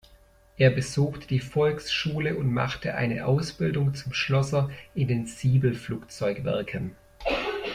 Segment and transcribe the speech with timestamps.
[0.57, 6.95] Er besuchte die Volksschule und machte eine Ausbildung zum Schlosser in den Siebel Flugzeugwerken.